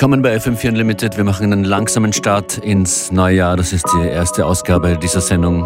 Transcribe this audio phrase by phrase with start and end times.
[0.00, 1.18] Willkommen bei FM4 Unlimited.
[1.18, 3.58] Wir machen einen langsamen Start ins neue Jahr.
[3.58, 5.62] Das ist die erste Ausgabe dieser Sendung.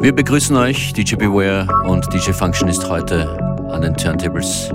[0.00, 3.28] Wir begrüßen euch, DJ Beware und DJ Function ist heute
[3.68, 4.70] an den Turntables.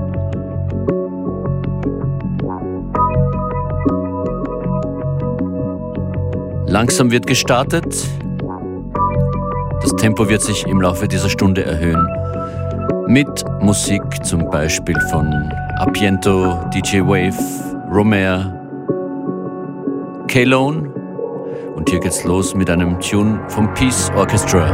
[6.70, 8.08] Langsam wird gestartet.
[9.82, 12.08] Das Tempo wird sich im Laufe dieser Stunde erhöhen.
[13.08, 15.34] Mit Musik zum Beispiel von
[15.80, 17.34] Apiento, DJ Wave,
[17.92, 18.54] Romer,
[20.28, 20.94] K-Lone.
[21.76, 24.68] Und hier geht's los mit einem Tune vom Peace Orchestra.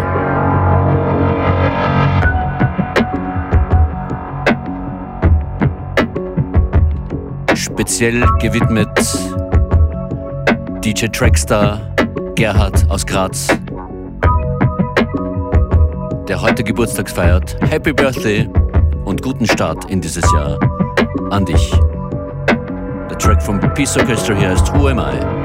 [7.55, 8.89] Speziell gewidmet
[10.95, 11.93] DJ Trackstar
[12.35, 13.49] Gerhard aus Graz,
[16.29, 17.57] der heute Geburtstag feiert.
[17.69, 18.47] Happy Birthday
[19.03, 20.57] und guten Start in dieses Jahr
[21.31, 21.73] an dich.
[23.09, 25.44] Der Track vom Peace Orchestra hier heißt Who Am I?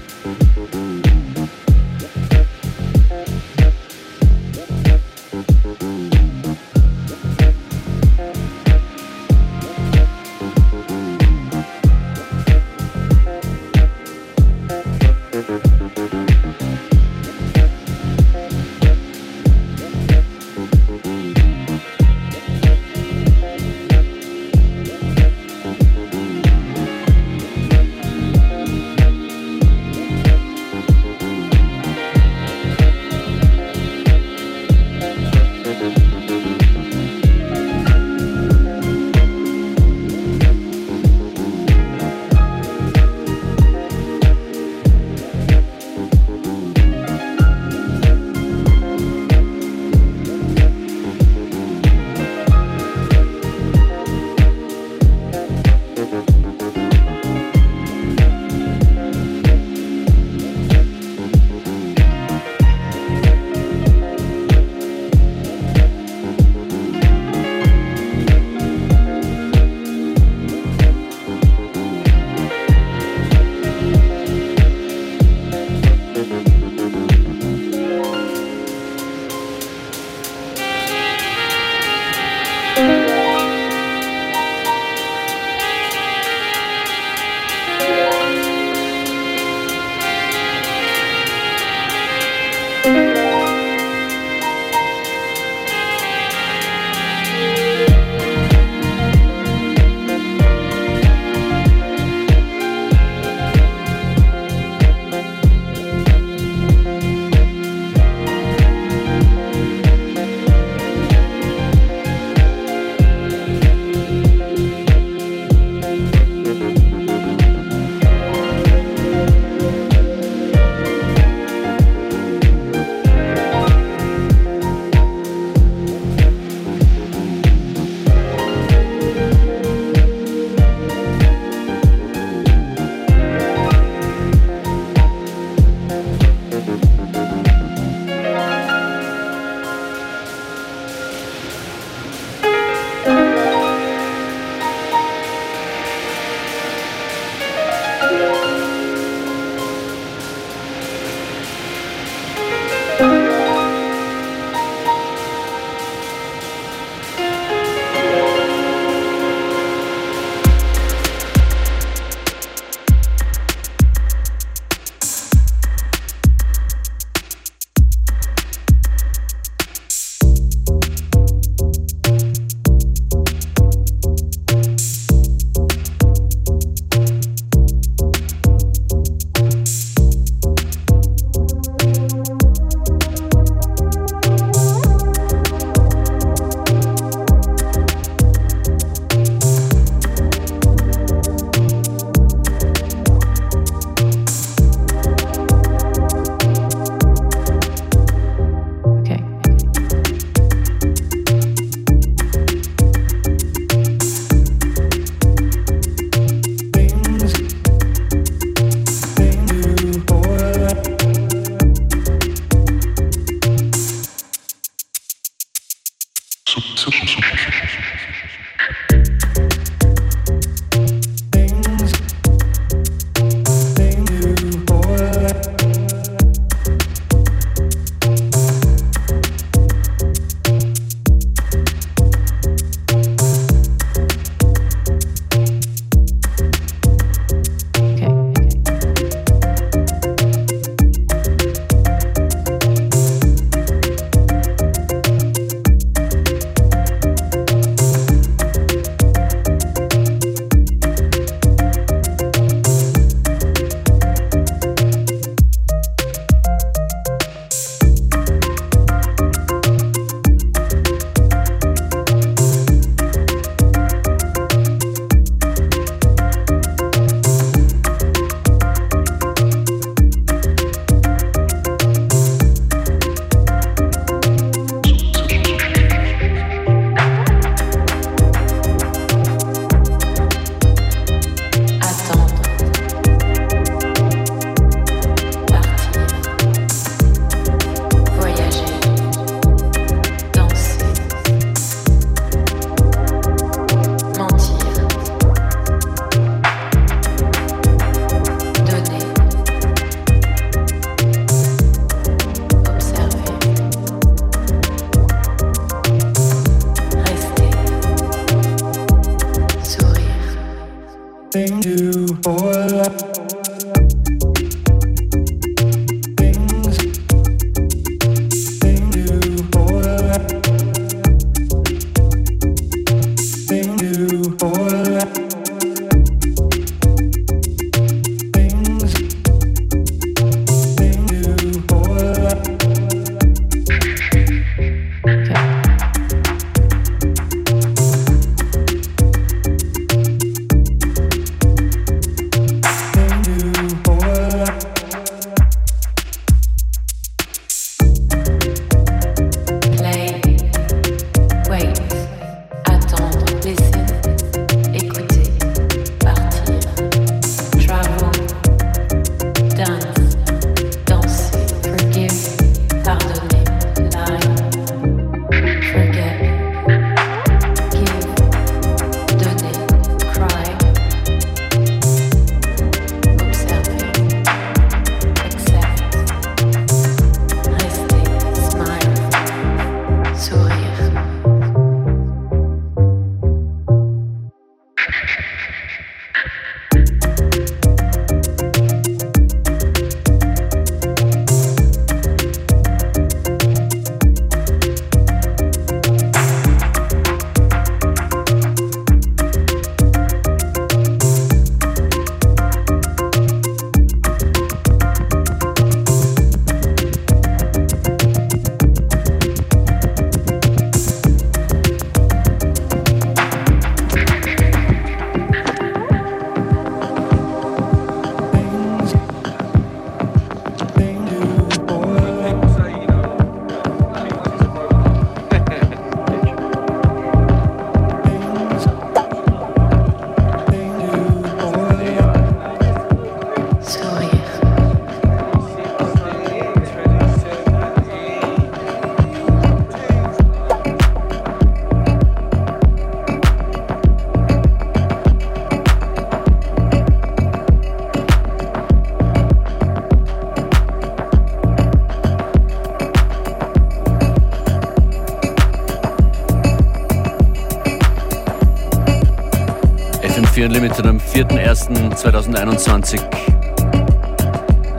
[460.41, 462.99] FM4 Unlimited am 4.1.2021.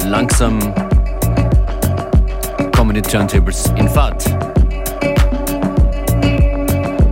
[0.06, 0.58] Langsam
[2.74, 4.24] kommen die Turntables in Fahrt.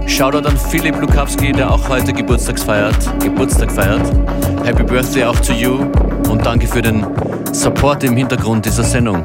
[0.06, 4.02] Shoutout an Philipp Lukowski, der auch heute Geburtstags feiert, Geburtstag feiert.
[4.64, 5.86] Happy Birthday auch to you
[6.28, 7.06] und danke für den
[7.52, 9.24] Support im Hintergrund dieser Sendung.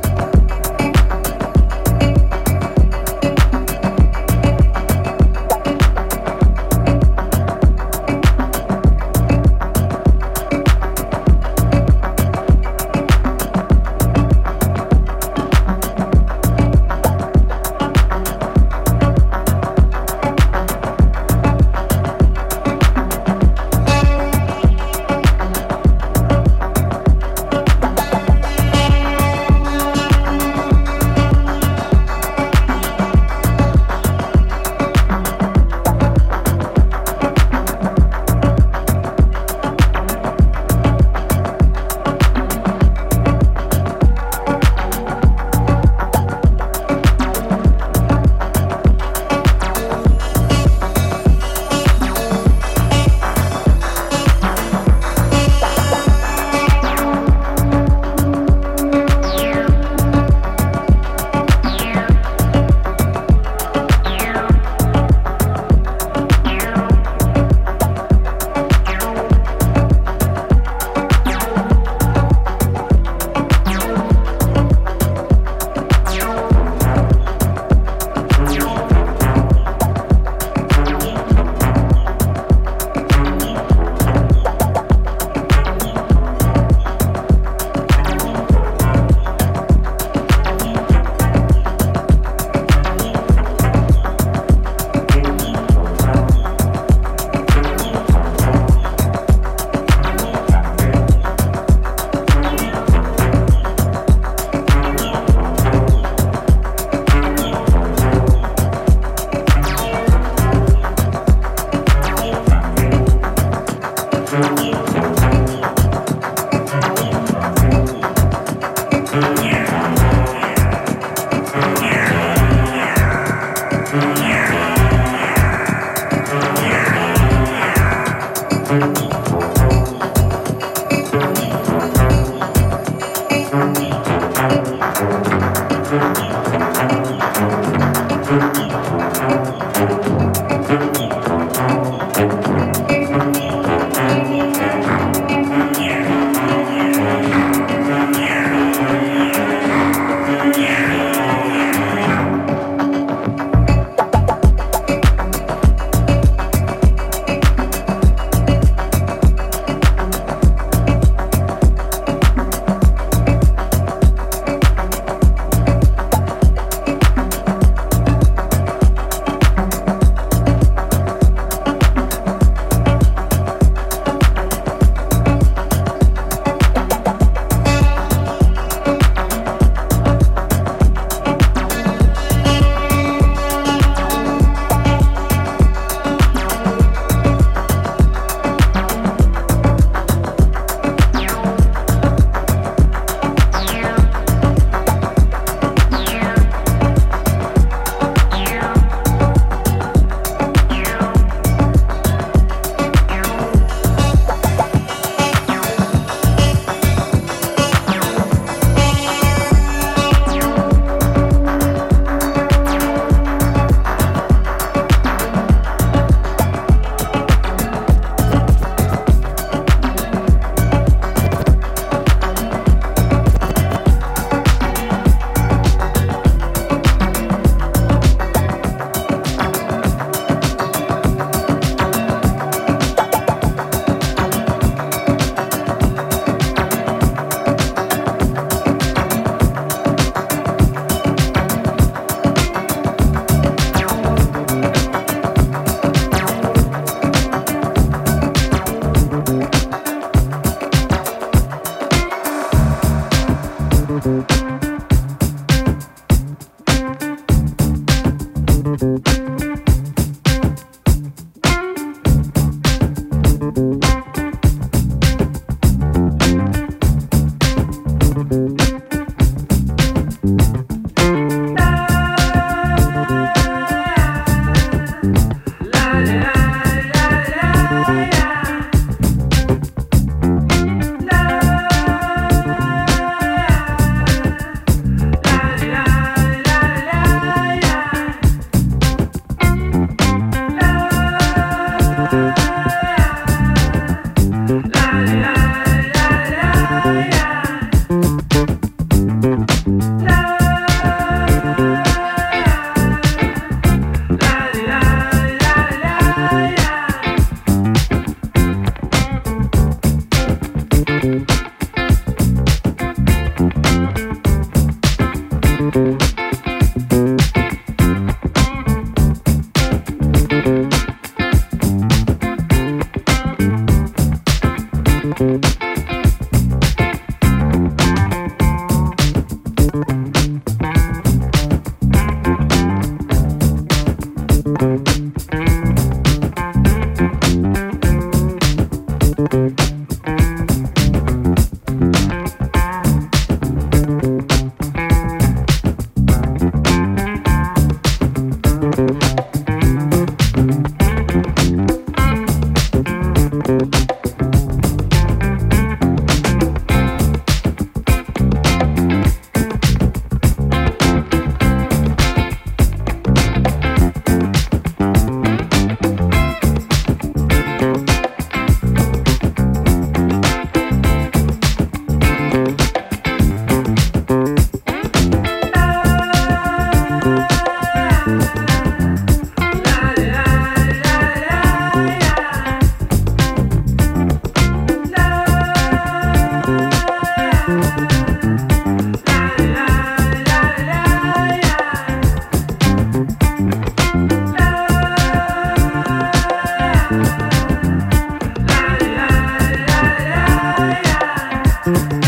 [401.75, 402.04] Mm-hmm.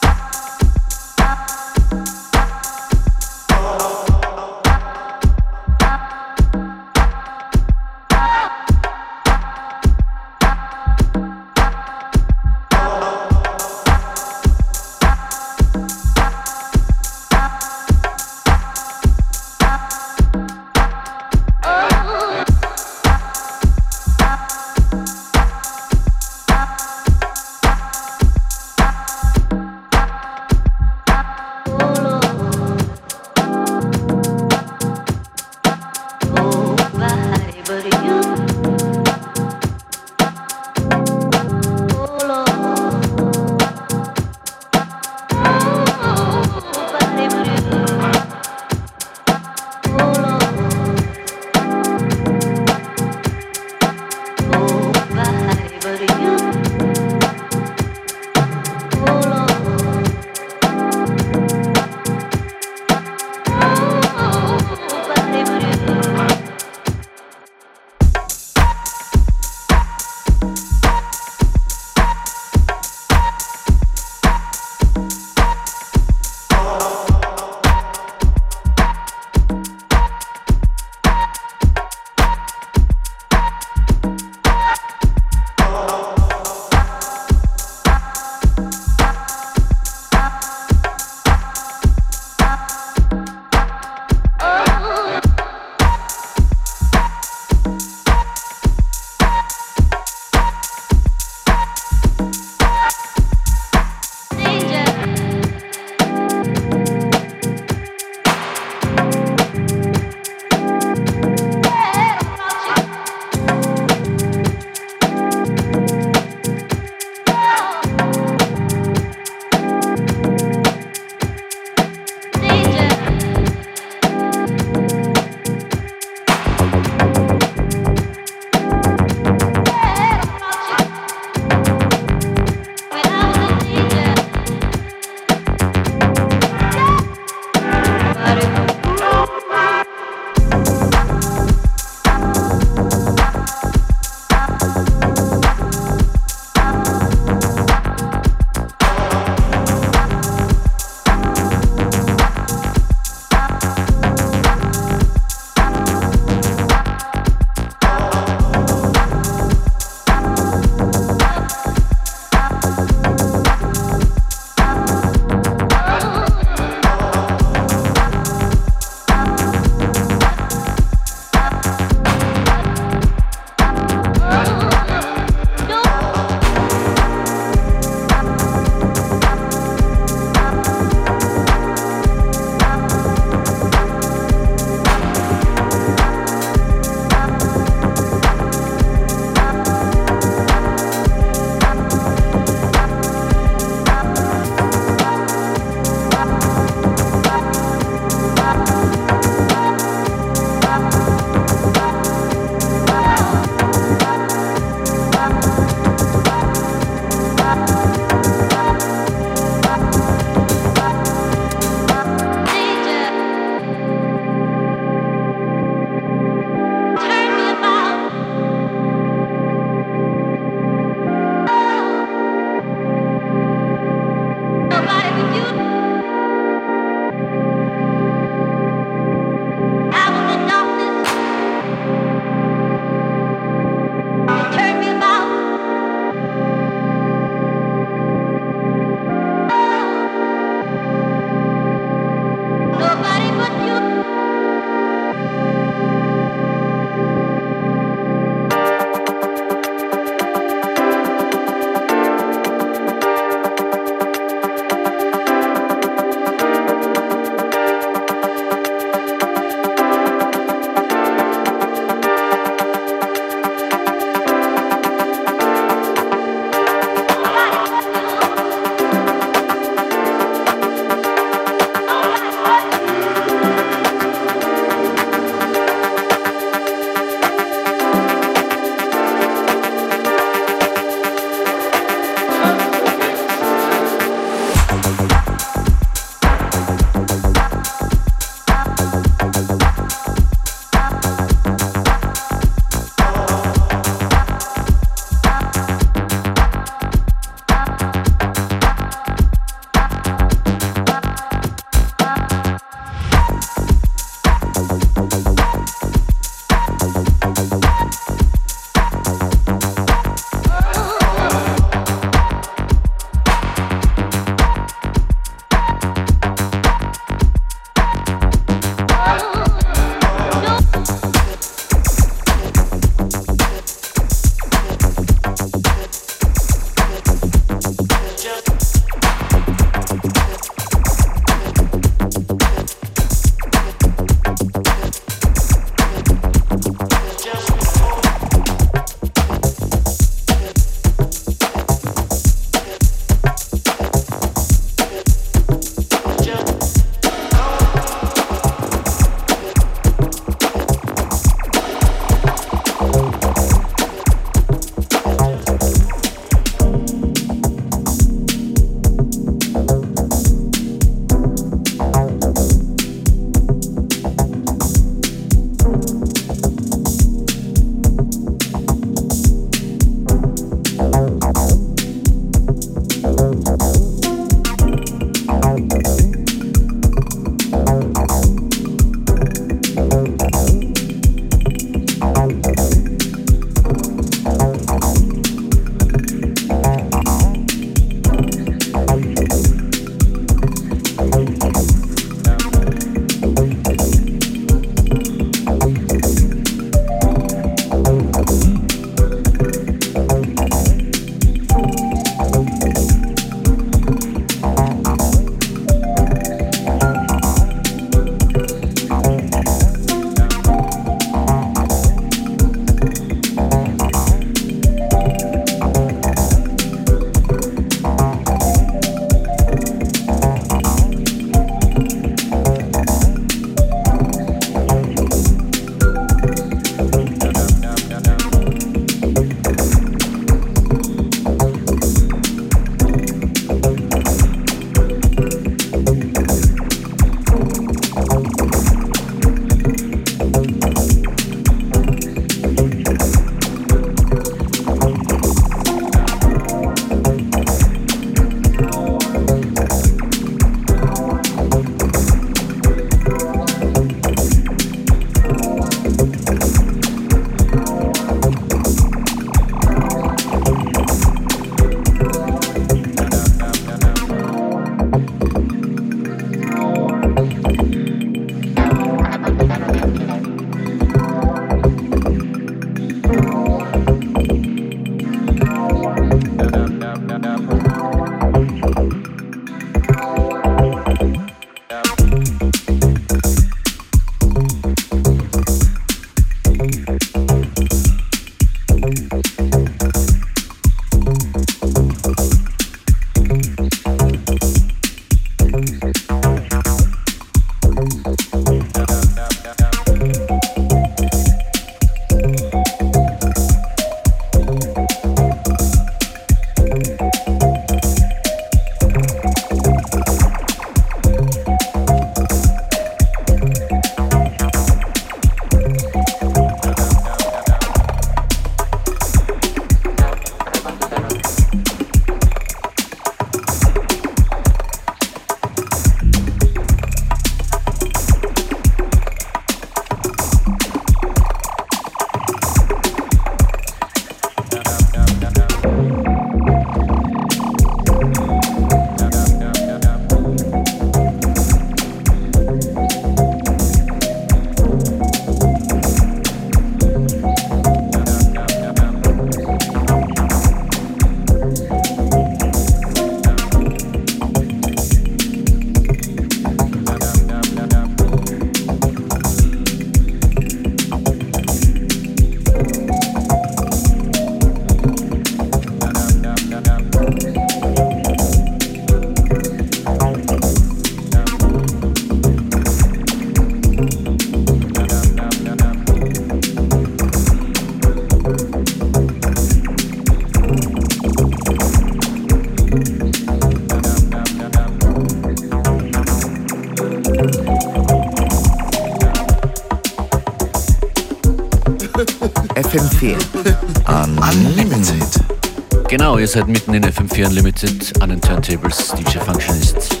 [596.18, 600.00] Ihr seid mitten in FM4 Unlimited an den Turntables, DJ Functionist.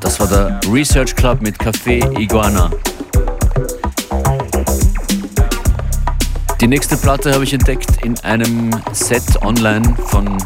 [0.00, 2.70] Das war der Research Club mit Café Iguana.
[6.60, 10.36] Die nächste Platte habe ich entdeckt in einem Set online von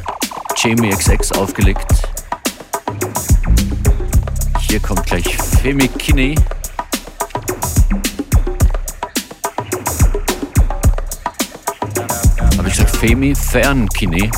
[0.56, 1.90] Jamie XX aufgelegt.
[4.68, 6.34] Hier kommt gleich Femi Kinney.
[12.80, 14.30] Gesagt Femi Fern Kinney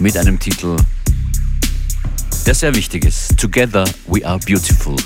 [0.00, 0.76] mit einem Titel,
[2.46, 3.36] der sehr wichtig ist.
[3.36, 4.96] Together we are beautiful.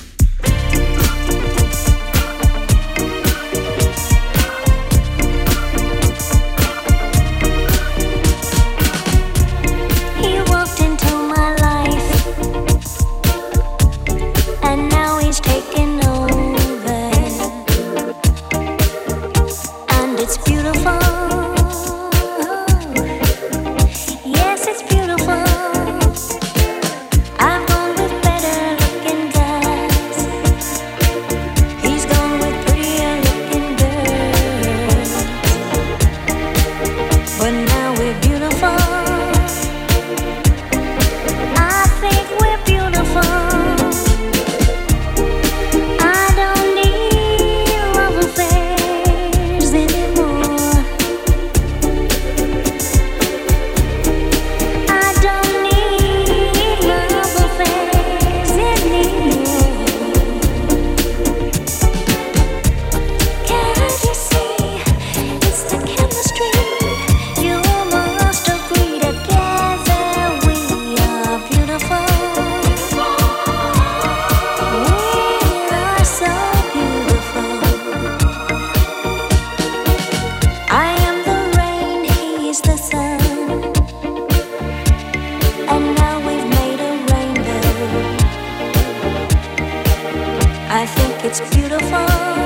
[92.09, 92.46] Oh.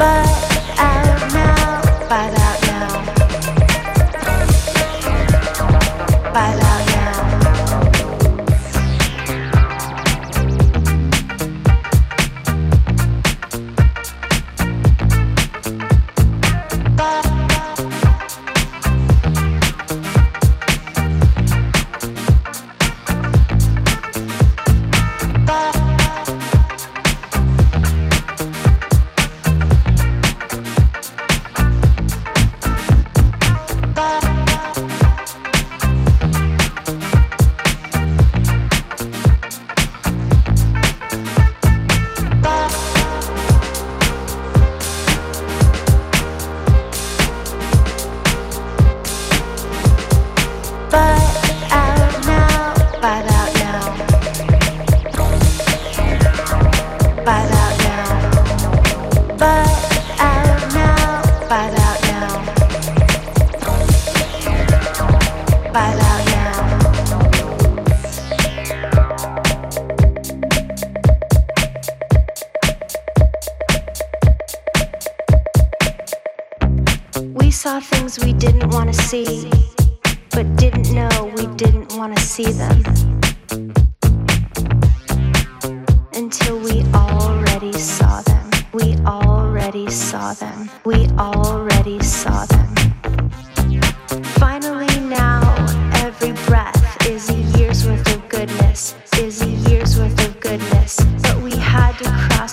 [0.00, 2.39] But out now, but out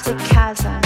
[0.04, 0.82] to cross the chasm.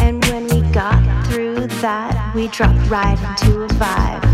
[0.00, 4.33] And when we got through that, we dropped right into a vibe.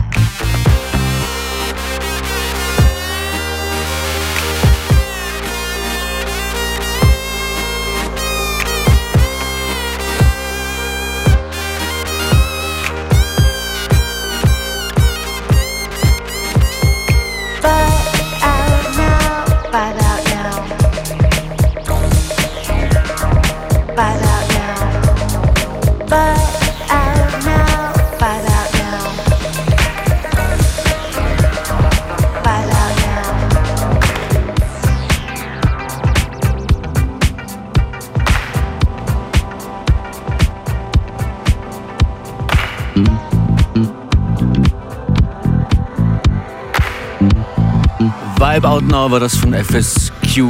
[48.53, 50.43] Vibe Out Now war das von FSQ.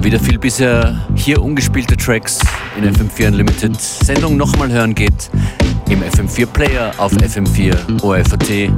[0.00, 2.40] Wieder viel bisher hier ungespielte Tracks
[2.76, 3.74] in FM4 Unlimited.
[3.80, 5.30] Sendung nochmal hören geht
[5.88, 8.70] im FM4 Player auf FM4 ORFAT.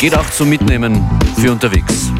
[0.00, 1.04] Geht auch zum Mitnehmen
[1.36, 2.10] für unterwegs.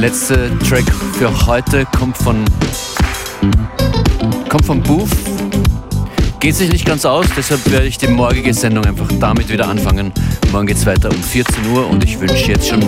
[0.00, 2.42] letzte Track für heute kommt von
[4.48, 5.10] kommt von Booth.
[6.40, 10.10] Geht sich nicht ganz aus, deshalb werde ich die morgige Sendung einfach damit wieder anfangen.
[10.52, 12.82] Morgen geht es weiter um 14 Uhr und ich wünsche jetzt schon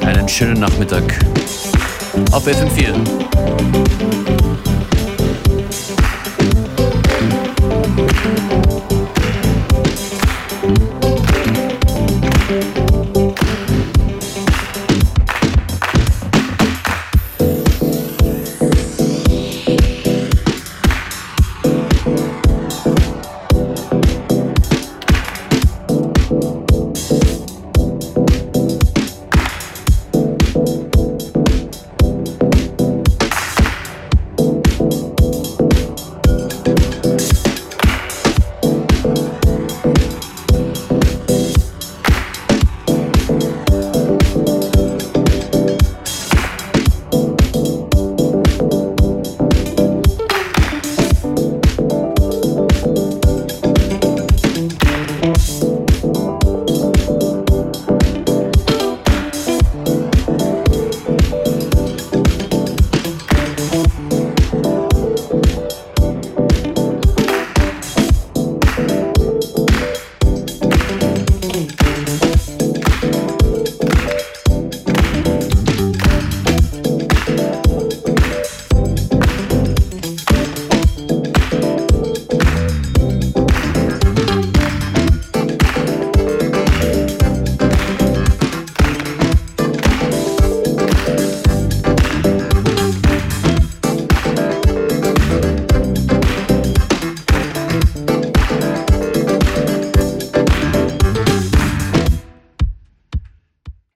[0.00, 1.02] einen schönen Nachmittag
[2.32, 2.94] auf FM4.
[8.00, 8.59] thank